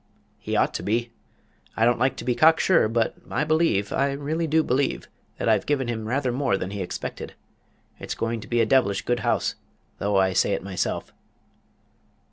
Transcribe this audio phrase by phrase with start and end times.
[0.39, 1.11] "He ought to be.
[1.77, 5.47] I don't like to be cock sure, but I believe I really do believe that
[5.47, 7.35] I've given him rather more than he expected.
[7.99, 9.53] It's going to be a devilish good house,
[9.99, 11.13] though I say it myself."